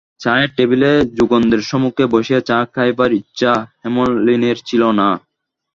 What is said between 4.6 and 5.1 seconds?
ছিল না।